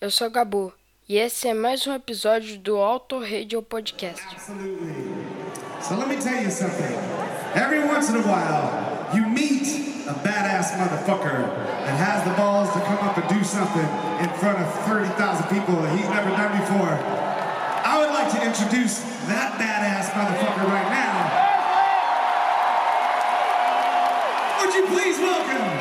[0.00, 0.72] eu sou Gabu
[1.06, 4.22] e esse é mais um episódio do Auto Radio Podcast.
[4.32, 4.94] Absolutely.
[5.82, 6.96] So let me tell you something.
[7.54, 9.66] Every once in a while, you meet
[10.08, 11.52] a badass motherfucker
[11.84, 13.88] that has the balls to come up and do something
[14.22, 16.96] in front of 30,000 people that he's never done before.
[17.84, 21.12] I would like to introduce that badass motherfucker right now.
[24.64, 25.79] Would you please welcome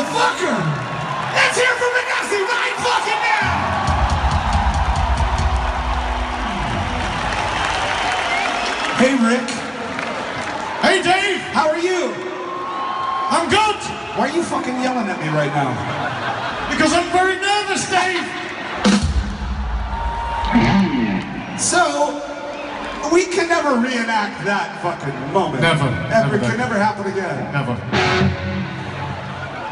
[0.00, 0.56] motherfucker!
[1.34, 4.60] Let's hear from Astley right fucking now!
[9.00, 9.48] Hey Rick,
[10.84, 12.12] Hey Dave, how are you?
[13.32, 13.76] I'm good
[14.16, 15.72] Why are you fucking yelling at me right now?
[16.70, 18.24] because I'm very nervous, Dave.
[21.60, 22.22] So,
[23.12, 25.60] we can never reenact that fucking moment.
[25.62, 26.08] Never, Ever.
[26.08, 27.52] never, It can never happen again.
[27.52, 28.49] Never.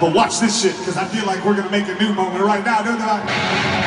[0.01, 2.65] But watch this shit, because I feel like we're gonna make a new moment right
[2.65, 3.78] now, don't I?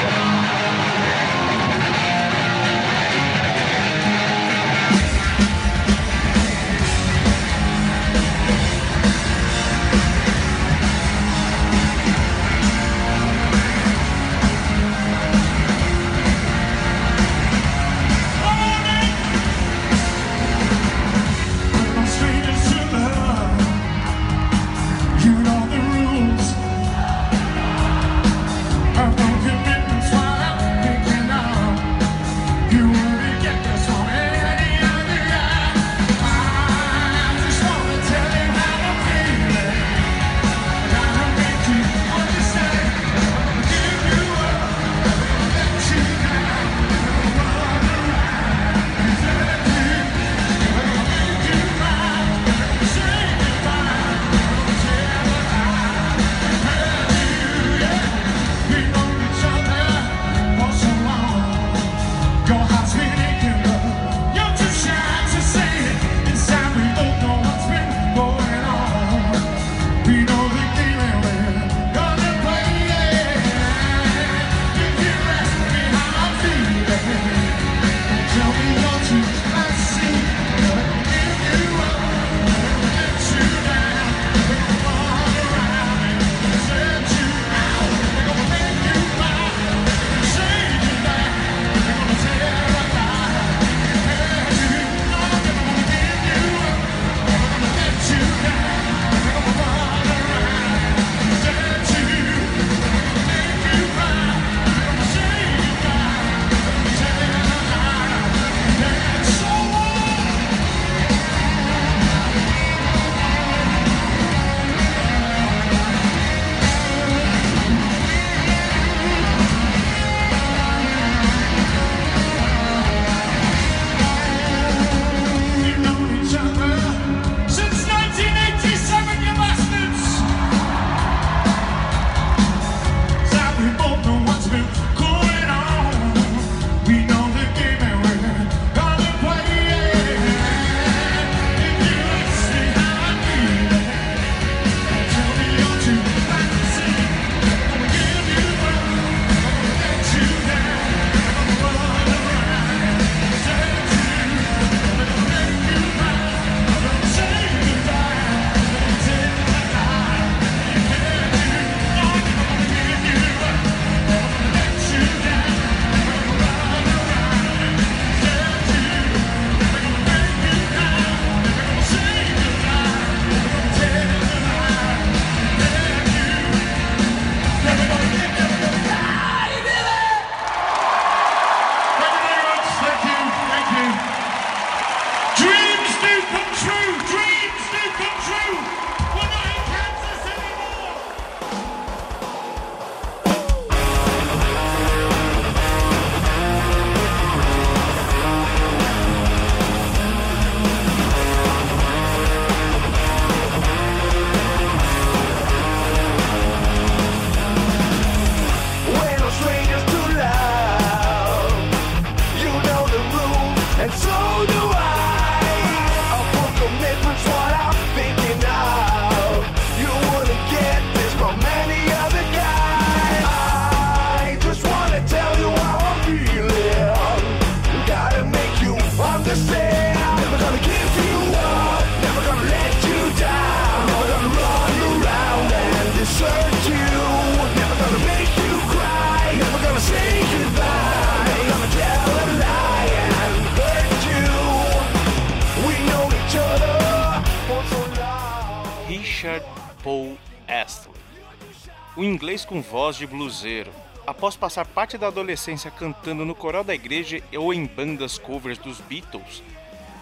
[254.22, 258.80] após passar parte da adolescência cantando no coral da igreja ou em bandas covers dos
[258.82, 259.42] Beatles,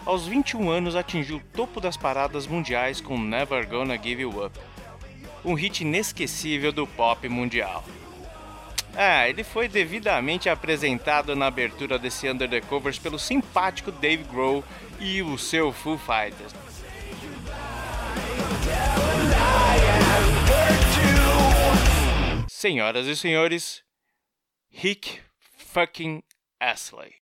[0.05, 4.59] aos 21 anos atingiu o topo das paradas mundiais com Never Gonna Give You Up,
[5.45, 7.81] um hit inesquecível do pop mundial.
[8.93, 14.65] Ah, ele foi devidamente apresentado na abertura desse Under the Covers pelo simpático Dave Grohl
[14.99, 16.53] e o seu Foo Fighters.
[22.49, 23.81] Senhoras e senhores,
[24.69, 25.21] Hick
[25.57, 26.23] fucking
[26.61, 27.18] Astley.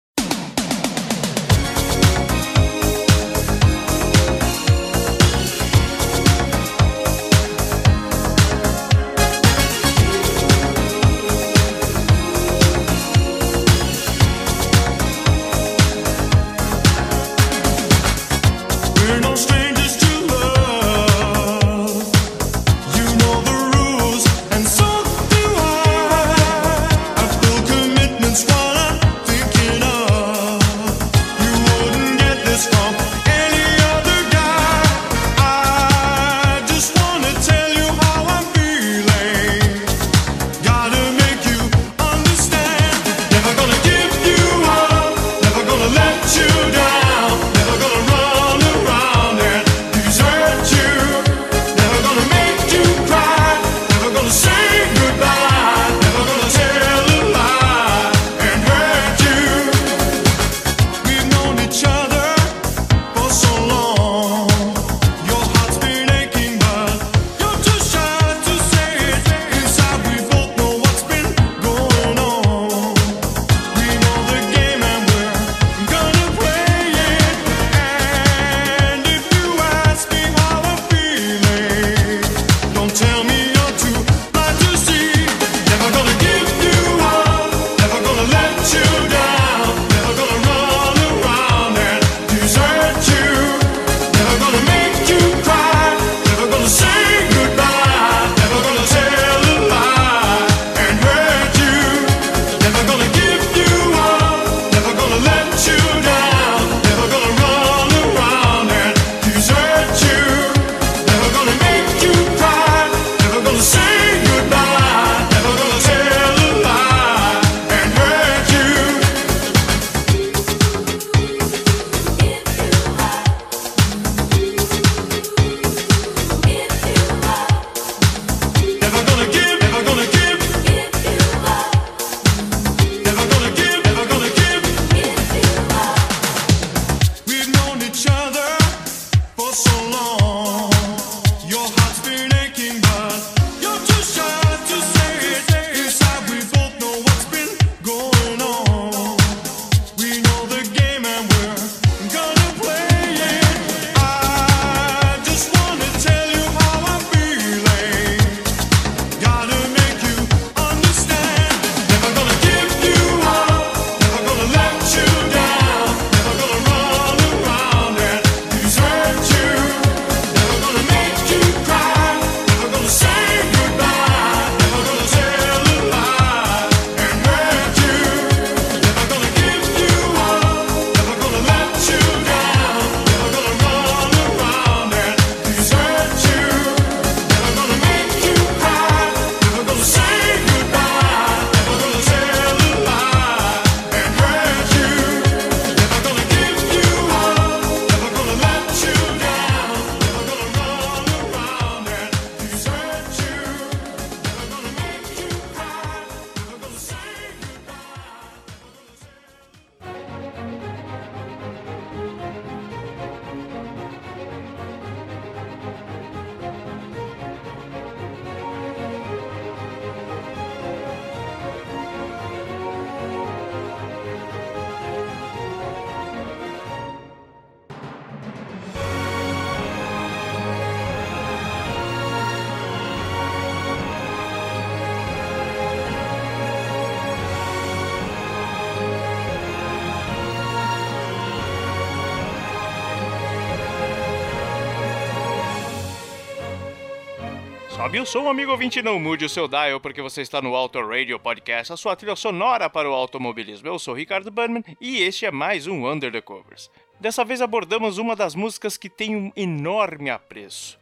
[247.88, 250.78] Sobe sou um amigo ouvinte, não mude o seu dial, porque você está no Auto
[250.86, 253.66] Radio Podcast, a sua trilha sonora para o automobilismo.
[253.66, 256.70] Eu sou Ricardo Burnman e este é mais um Under the Covers.
[257.00, 260.78] Dessa vez abordamos uma das músicas que tem um enorme apreço.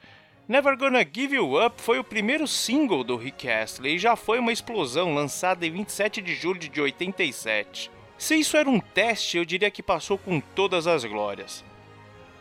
[0.49, 4.41] Never Gonna Give You Up foi o primeiro single do Rick Astley e já foi
[4.41, 7.89] uma explosão lançada em 27 de julho de 87.
[8.19, 11.65] Se isso era um teste, eu diria que passou com todas as glórias.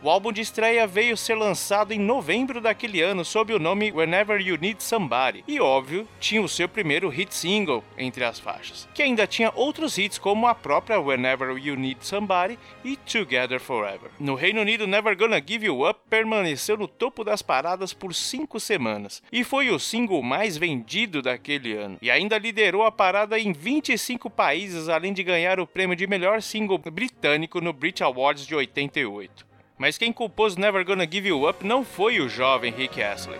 [0.06, 4.40] O álbum de estreia veio ser lançado em novembro daquele ano sob o nome Whenever
[4.40, 9.02] You Need Somebody, e óbvio, tinha o seu primeiro hit single entre as faixas, que
[9.02, 14.12] ainda tinha outros hits como a própria Whenever You Need Somebody e Together Forever.
[14.20, 18.60] No Reino Unido, Never Gonna Give You Up permaneceu no topo das paradas por cinco
[18.60, 23.52] semanas e foi o single mais vendido daquele ano, e ainda liderou a parada em
[23.52, 28.54] 25 países, além de ganhar o prêmio de melhor single britânico no Brit Awards de
[28.54, 29.55] 88.
[29.78, 33.38] Mas quem compôs Never Gonna Give You Up não foi o jovem Rick Astley.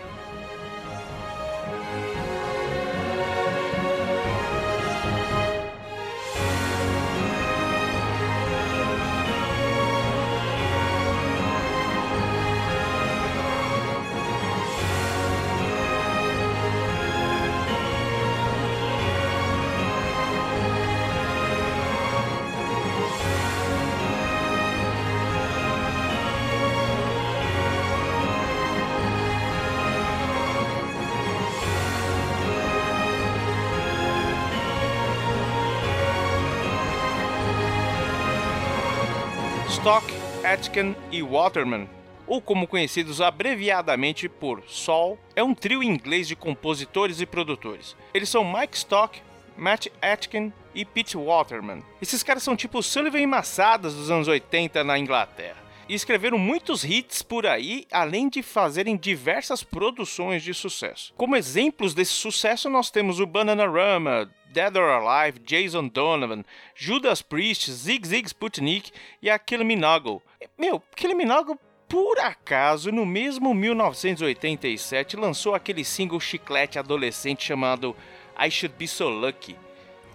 [40.47, 41.89] Aitken e Waterman,
[42.25, 47.97] ou como conhecidos abreviadamente por Sol, é um trio inglês de compositores e produtores.
[48.13, 49.21] Eles são Mike Stock,
[49.57, 51.83] Matt Aitken e Pete Waterman.
[52.01, 55.57] Esses caras são tipo Sullivan e Massadas dos anos 80 na Inglaterra.
[55.89, 61.13] E escreveram muitos hits por aí, além de fazerem diversas produções de sucesso.
[61.17, 67.69] Como exemplos desse sucesso, nós temos o Bananarama, Dead or Alive, Jason Donovan, Judas Priest,
[67.69, 70.21] Zig Zig Sputnik e a Kill Minogue.
[70.57, 77.95] Meu, Kill Minogue por acaso, no mesmo 1987, lançou aquele single chiclete adolescente chamado
[78.37, 79.55] I Should Be So Lucky,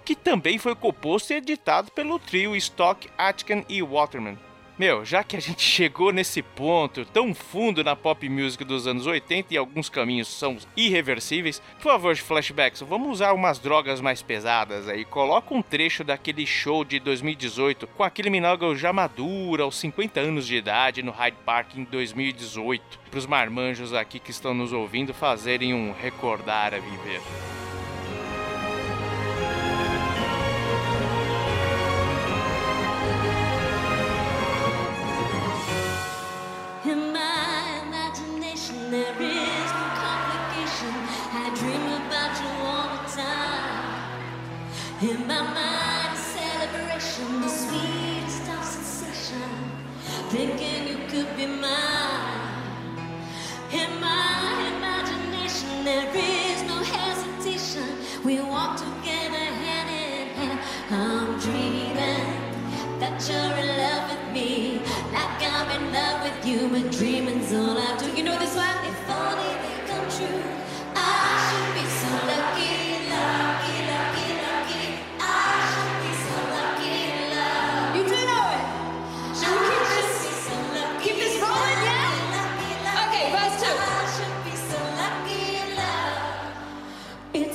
[0.04, 4.38] que também foi composto e editado pelo trio Stock, Aitken e Waterman.
[4.82, 9.06] Meu, já que a gente chegou nesse ponto tão fundo na pop music dos anos
[9.06, 14.88] 80 e alguns caminhos são irreversíveis, por favor, flashbacks, vamos usar umas drogas mais pesadas
[14.88, 15.04] aí.
[15.04, 20.48] Coloca um trecho daquele show de 2018 com aquele Minogue já maduro, aos 50 anos
[20.48, 25.14] de idade, no Hyde Park em 2018, para os marmanjos aqui que estão nos ouvindo
[25.14, 27.20] fazerem um recordar a viver.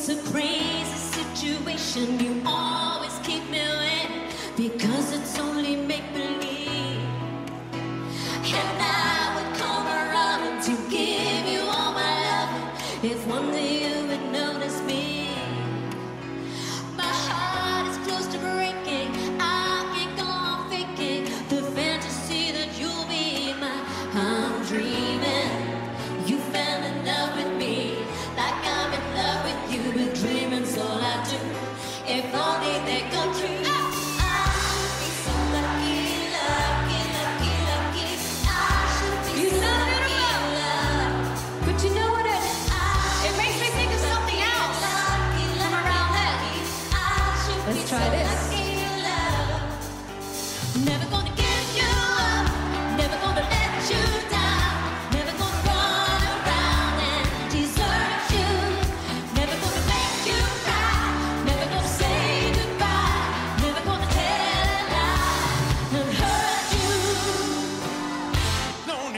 [0.09, 2.17] It's a crazy situation.
[2.17, 2.66] You always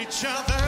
[0.09, 0.58] each other.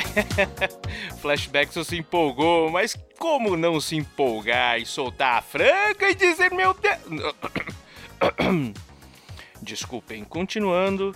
[1.20, 6.52] Flashback só se empolgou, mas como não se empolgar e soltar a franca e dizer
[6.52, 7.34] meu Deus.
[9.62, 11.14] Desculpem, continuando.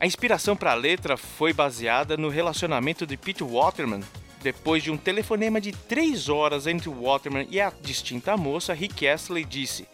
[0.00, 4.02] A inspiração para a letra foi baseada no relacionamento de Pete Waterman.
[4.40, 9.44] Depois de um telefonema de três horas entre Waterman e a distinta moça, Rick Astley
[9.44, 9.88] disse: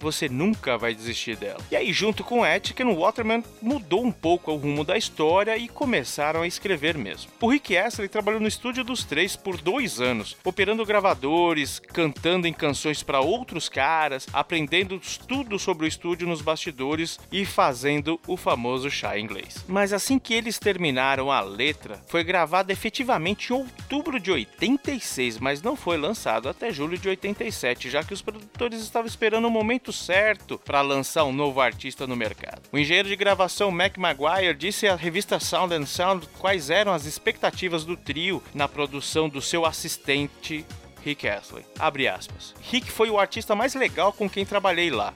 [0.00, 1.60] Você nunca vai desistir dela.
[1.70, 6.42] E aí, junto com Atkin, Waterman mudou um pouco o rumo da história e começaram
[6.42, 7.30] a escrever mesmo.
[7.40, 12.52] O Rick Astley trabalhou no estúdio dos três por dois anos, operando gravadores, cantando em
[12.52, 18.90] canções para outros caras, aprendendo tudo sobre o estúdio nos bastidores e fazendo o famoso
[18.90, 19.64] chá inglês.
[19.68, 25.62] Mas assim que eles terminaram a letra, foi gravada efetivamente em outubro de 86, mas
[25.62, 29.89] não foi lançado até julho de 87, já que os produtores estavam esperando o momento
[29.92, 32.62] certo para lançar um novo artista no mercado.
[32.72, 37.06] O engenheiro de gravação Mac Maguire disse à revista Sound and Sound quais eram as
[37.06, 40.64] expectativas do trio na produção do seu assistente
[41.04, 41.64] Rick Astley.
[41.78, 42.54] Abre aspas.
[42.70, 45.14] Rick foi o artista mais legal com quem trabalhei lá.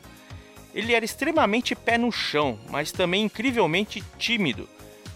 [0.74, 4.68] Ele era extremamente pé no chão, mas também incrivelmente tímido.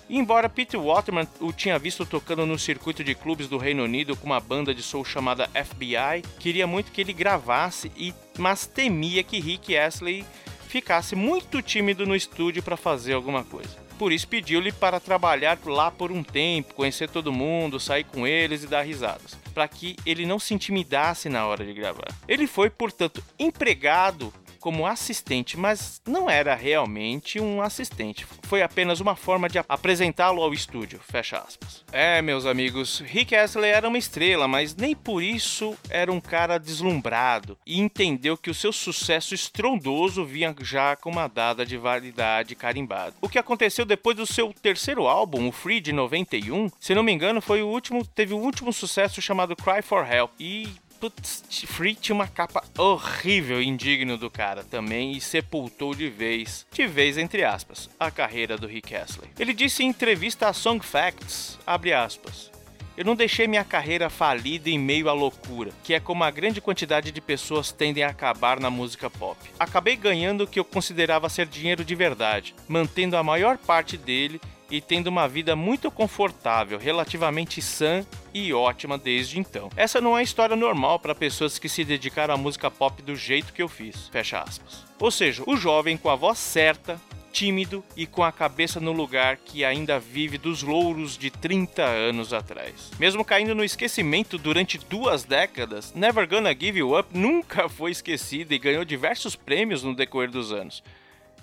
[0.09, 4.16] E embora Peter Waterman o tinha visto tocando no circuito de clubes do Reino Unido
[4.16, 9.23] com uma banda de soul chamada FBI, queria muito que ele gravasse, e mas temia
[9.23, 10.25] que Rick Astley
[10.68, 13.88] ficasse muito tímido no estúdio para fazer alguma coisa.
[13.99, 18.62] Por isso pediu-lhe para trabalhar lá por um tempo, conhecer todo mundo, sair com eles
[18.62, 22.07] e dar risadas, para que ele não se intimidasse na hora de gravar.
[22.29, 28.27] Ele foi, portanto, empregado como assistente, mas não era realmente um assistente.
[28.42, 31.01] Foi apenas uma forma de apresentá-lo ao estúdio.
[31.11, 31.85] Fecha aspas.
[31.92, 36.59] É, meus amigos, Rick Astley era uma estrela, mas nem por isso era um cara
[36.59, 42.55] deslumbrado e entendeu que o seu sucesso estrondoso vinha já com uma data de validade
[42.55, 43.14] carimbada.
[43.21, 47.12] O que aconteceu depois do seu terceiro álbum, o Free de 91, se não me
[47.12, 50.68] engano, foi o último, teve o último sucesso chamado Cry for Help e
[51.00, 56.88] Putz, Free tinha uma capa horrível, indigno do cara também e sepultou de vez, de
[56.88, 59.30] vez entre aspas, a carreira do Rick Astley.
[59.38, 62.50] Ele disse em entrevista a Song Facts, abre aspas,
[62.96, 66.61] Eu não deixei minha carreira falida em meio à loucura, que é como a grande
[66.61, 69.38] quantidade de pessoas tendem a acabar na música pop.
[69.56, 74.40] Acabei ganhando o que eu considerava ser dinheiro de verdade, mantendo a maior parte dele
[74.70, 79.70] e tendo uma vida muito confortável, relativamente sã e ótima desde então.
[79.76, 83.52] Essa não é história normal para pessoas que se dedicaram à música pop do jeito
[83.52, 84.09] que eu fiz.
[84.09, 84.85] Fecha aspas.
[85.00, 87.00] Ou seja, o jovem com a voz certa,
[87.33, 92.33] tímido e com a cabeça no lugar que ainda vive dos louros de 30 anos
[92.33, 92.90] atrás.
[92.98, 98.54] Mesmo caindo no esquecimento durante duas décadas, Never Gonna Give You Up nunca foi esquecida
[98.54, 100.83] e ganhou diversos prêmios no decorrer dos anos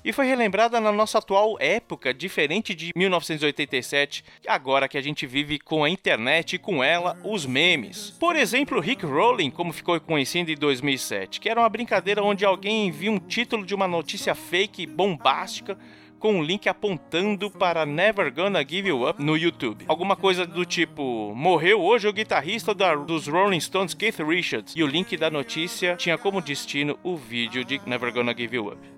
[0.06, 5.58] e foi relembrada na nossa atual época, diferente de 1987, agora que a gente vive
[5.58, 8.12] com a internet e com ela os memes.
[8.20, 12.86] Por exemplo, Rick Rowling, como ficou conhecido em 2007, que era uma brincadeira onde alguém
[12.86, 15.76] envia um título de uma notícia fake bombástica
[16.20, 19.86] com um link apontando para Never Gonna Give You Up no YouTube.
[19.88, 24.84] Alguma coisa do tipo: morreu hoje o guitarrista da, dos Rolling Stones Keith Richards, e
[24.84, 28.96] o link da notícia tinha como destino o vídeo de Never Gonna Give You Up.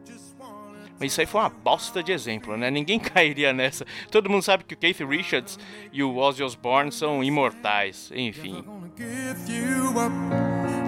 [1.00, 2.72] Mas isso aí foi uma bosta de exemplo, né?
[2.72, 3.86] Ninguém cairia nessa.
[4.12, 5.60] Todo mundo sabe que o Keith Richards
[5.92, 8.64] e o Ozzy Osbourne são imortais, enfim.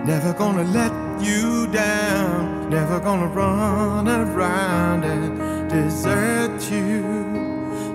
[0.05, 0.91] Never gonna let
[1.21, 2.69] you down.
[2.69, 7.03] Never gonna run around and desert you.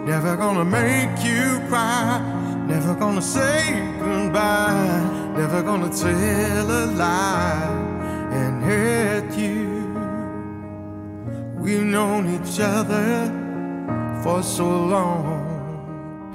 [0.07, 2.20] Never gonna make you cry.
[2.68, 5.35] Never gonna say goodbye.
[5.37, 9.73] Never gonna tell a lie and hurt you.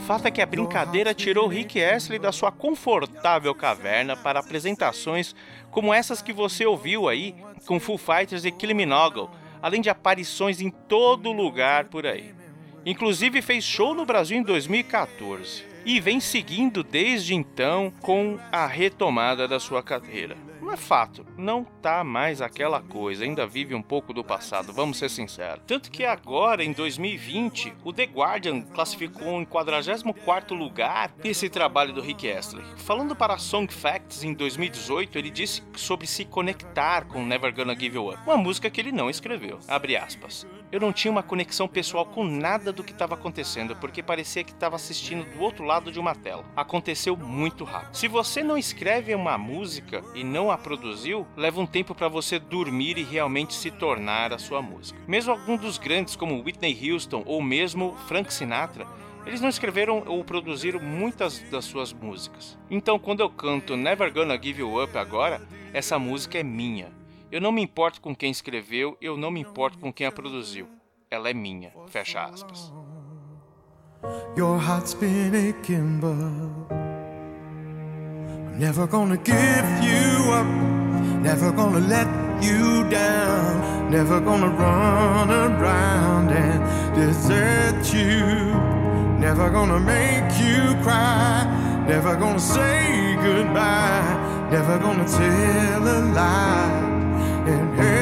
[0.08, 5.36] Fato é que a brincadeira tirou Rick Astley da sua confortável caverna para apresentações
[5.70, 7.36] como essas que você ouviu aí
[7.68, 8.88] com Foo Fighters e Kylie
[9.62, 12.34] além de aparições em todo lugar por aí.
[12.84, 19.48] Inclusive fez show no Brasil em 2014 e vem seguindo desde então com a retomada
[19.48, 20.38] da sua carreira.
[20.62, 24.98] Não é fato, não tá mais aquela coisa, ainda vive um pouco do passado, vamos
[24.98, 25.63] ser sinceros.
[25.65, 32.02] Tanto que agora, em 2020, o The Guardian classificou em 44º lugar esse trabalho do
[32.02, 32.63] Rick Astley.
[32.76, 37.74] Falando para a Song Facts em 2018, ele disse sobre se conectar com Never Gonna
[37.74, 39.60] Give You Up, uma música que ele não escreveu.
[39.68, 40.46] Abre aspas.
[40.72, 44.52] Eu não tinha uma conexão pessoal com nada do que estava acontecendo, porque parecia que
[44.52, 46.46] estava assistindo do outro lado de uma tela.
[46.56, 47.96] Aconteceu muito rápido.
[47.96, 52.38] Se você não escreve uma música e não a produziu, leva um tempo para você
[52.38, 55.00] dormir e realmente se tornar a sua música.
[55.08, 58.86] Mesmo alguns dos grandes, como Whitney Houston ou mesmo Frank Sinatra,
[59.26, 62.58] eles não escreveram ou produziram muitas das suas músicas.
[62.70, 65.42] Então, quando eu canto Never Gonna Give You Up agora,
[65.74, 66.99] essa música é minha.
[67.32, 70.68] Eu não me importo com quem escreveu, eu não me importo com quem a produziu.
[71.12, 71.72] Ela é minha.
[71.88, 72.74] Fecha aspas.
[74.36, 76.10] Your heart's been aching, but
[76.72, 80.48] I'm never gonna give you up.
[81.22, 82.08] Never gonna let
[82.42, 83.92] you down.
[83.92, 86.63] Never gonna run around and
[86.96, 88.56] desert you.
[89.20, 91.46] Never gonna make you cry.
[91.88, 94.50] Never gonna say goodbye.
[94.50, 96.88] Never gonna tell a lie
[97.47, 97.99] and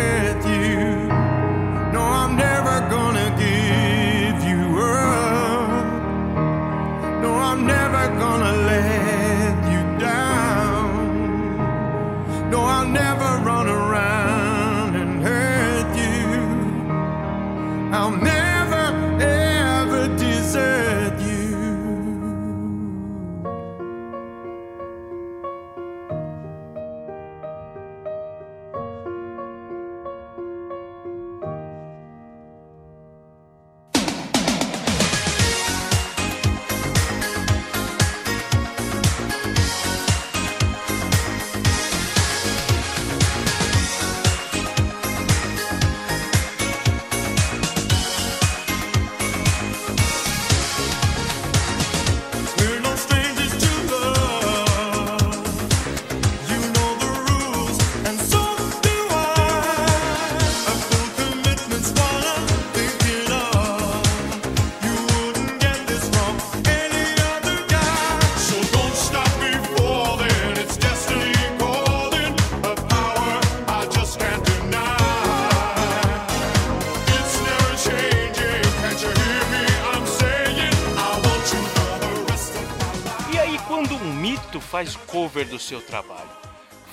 [85.68, 86.30] seu trabalho?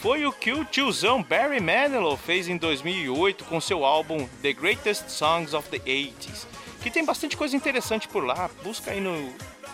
[0.01, 5.09] Foi o que o tiozão Barry Manilow fez em 2008 com seu álbum The Greatest
[5.09, 6.47] Songs of the 80s,
[6.83, 8.51] que tem bastante coisa interessante por lá.
[8.63, 9.33] Busca aí no,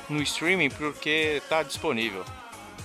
[0.09, 2.25] no streaming porque tá disponível.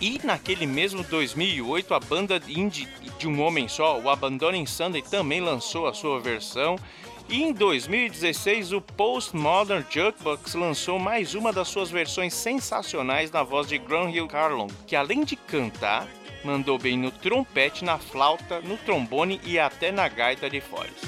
[0.02, 5.40] E naquele mesmo 2008, a banda indie de um homem só, o Abandoning Sunday, também
[5.40, 6.78] lançou a sua versão.
[7.28, 13.68] E em 2016, o Postmodern Jukebox lançou mais uma das suas versões sensacionais na voz
[13.68, 16.08] de Graham Carlon, que além de cantar,
[16.44, 21.02] mandou bem no trompete, na flauta, no trombone e até na gaita de foles.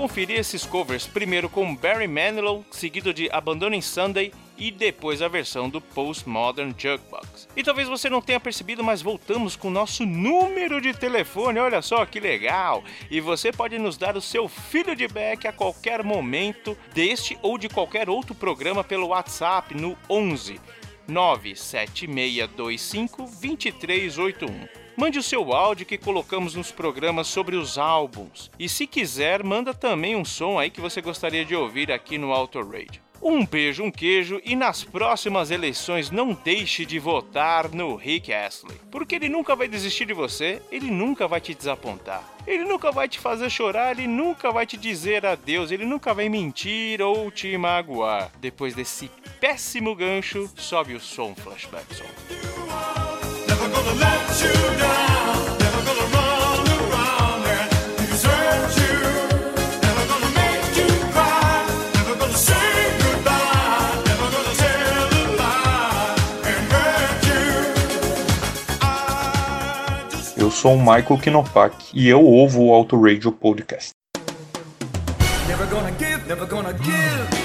[0.00, 1.06] Conferir esses covers.
[1.06, 7.46] Primeiro com Barry Manilow, seguido de Abandoning Sunday e depois a versão do Postmodern Jukebox.
[7.54, 11.58] E talvez você não tenha percebido, mas voltamos com o nosso número de telefone.
[11.58, 12.82] Olha só que legal!
[13.10, 18.08] E você pode nos dar o seu feedback a qualquer momento deste ou de qualquer
[18.08, 20.58] outro programa pelo WhatsApp no 11
[21.08, 24.79] 97625 2381.
[25.00, 28.50] Mande o seu áudio que colocamos nos programas sobre os álbuns.
[28.58, 32.32] E se quiser, manda também um som aí que você gostaria de ouvir aqui no
[32.32, 33.00] Auto Radio.
[33.22, 38.78] Um beijo, um queijo e nas próximas eleições não deixe de votar no Rick Astley.
[38.90, 42.22] Porque ele nunca vai desistir de você, ele nunca vai te desapontar.
[42.46, 46.28] Ele nunca vai te fazer chorar, ele nunca vai te dizer adeus, ele nunca vai
[46.28, 48.30] mentir ou te magoar.
[48.38, 49.10] Depois desse
[49.40, 53.09] péssimo gancho, sobe o som Flashback Song.
[70.36, 73.90] Eu sou o Michael Kinopak e eu ouvo o Auto Radio Podcast.
[75.46, 77.39] Never gonna give, never gonna give.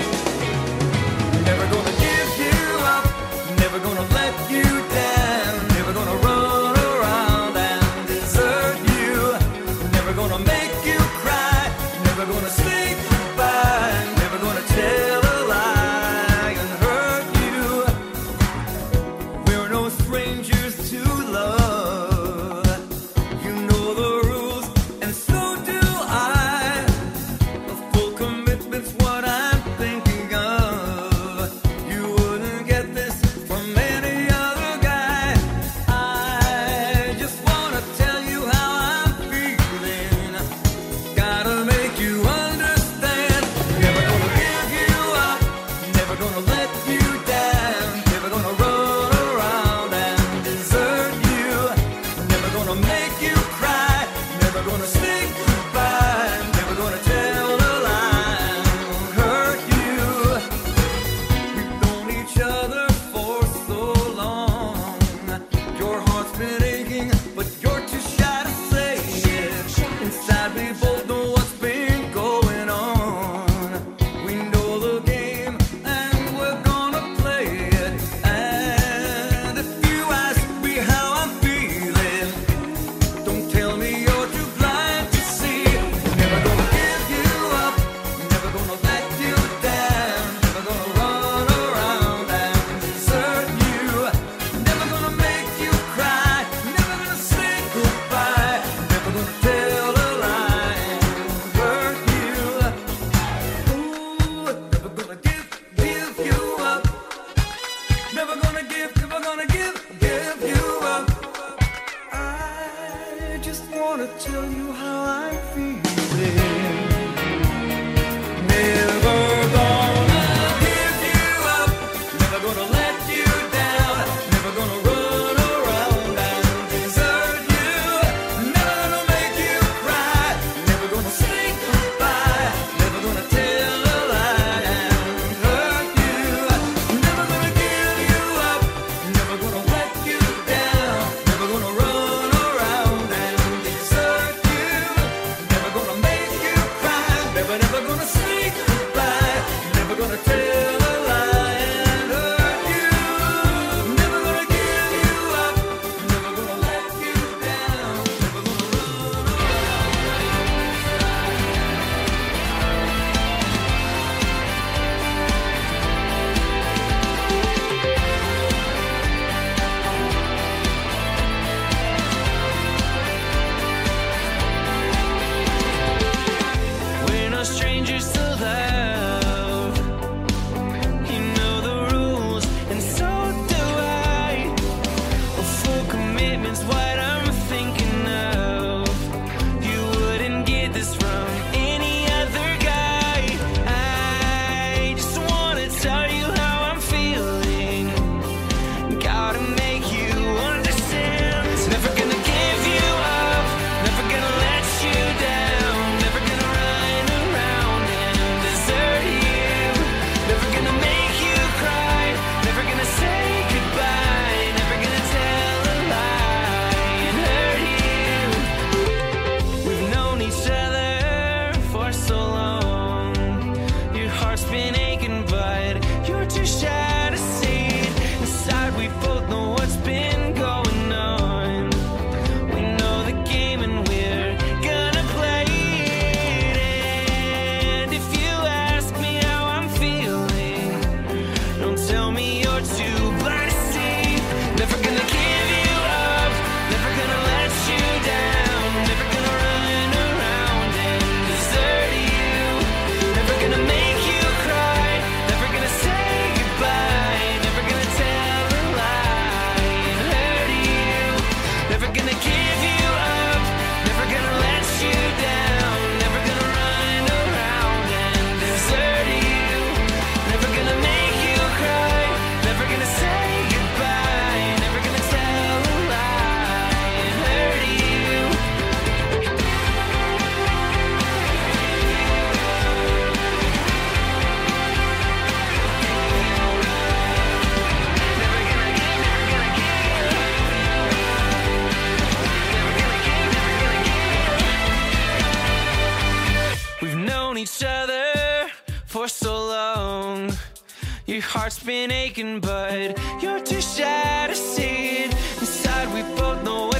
[301.87, 305.11] been aching, but you're too shy to see it.
[305.39, 306.74] Inside, we both know.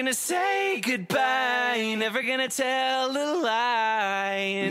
[0.00, 4.70] gonna say goodbye, never gonna tell a lie.